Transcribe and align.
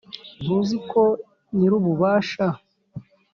ntuzi 0.41 0.77
ko 0.91 1.03
nyirububasha 1.55 2.45